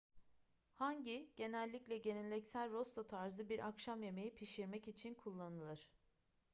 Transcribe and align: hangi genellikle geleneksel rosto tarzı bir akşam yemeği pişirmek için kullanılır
hangi 0.73 1.29
genellikle 1.35 1.97
geleneksel 1.97 2.71
rosto 2.71 3.07
tarzı 3.07 3.49
bir 3.49 3.67
akşam 3.67 4.03
yemeği 4.03 4.35
pişirmek 4.35 4.87
için 4.87 5.13
kullanılır 5.13 5.89